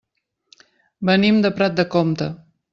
Venim 1.11 1.39
de 1.45 1.53
Prat 1.61 1.79
de 1.81 1.89
Comte. 1.97 2.35